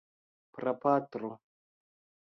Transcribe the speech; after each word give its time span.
prapatro 0.55 1.31